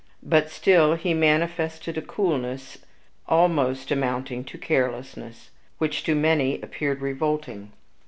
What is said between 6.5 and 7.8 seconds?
appeared revolting.